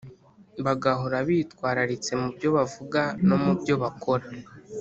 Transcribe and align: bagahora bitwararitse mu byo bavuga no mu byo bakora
bagahora 0.65 1.17
bitwararitse 1.27 2.11
mu 2.21 2.27
byo 2.35 2.49
bavuga 2.55 3.01
no 3.27 3.35
mu 3.43 3.51
byo 3.59 3.75
bakora 3.81 4.25